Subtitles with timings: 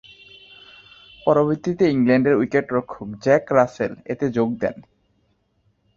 [1.27, 4.75] পরবর্তীতে ইংল্যান্ডের উইকেট-রক্ষক জ্যাক রাসেল এতে যোগ দেন।